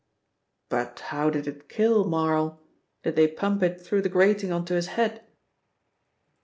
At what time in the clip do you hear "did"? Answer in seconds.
1.29-1.45, 3.03-3.15